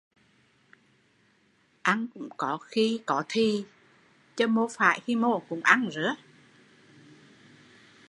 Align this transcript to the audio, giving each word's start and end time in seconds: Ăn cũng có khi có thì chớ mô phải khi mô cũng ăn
Ăn 1.81 2.07
cũng 2.13 2.29
có 2.37 2.57
khi 2.57 2.99
có 3.05 3.23
thì 3.29 3.65
chớ 4.35 4.47
mô 4.47 4.67
phải 4.67 4.99
khi 5.05 5.15
mô 5.15 5.39
cũng 5.49 5.61
ăn 5.63 5.89